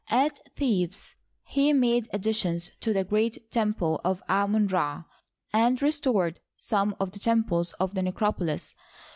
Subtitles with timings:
[0.09, 1.13] At Thebes
[1.45, 5.03] he made additions to the great temple of Amon Ra,
[5.53, 8.75] and restored some of the temples of the necropolis.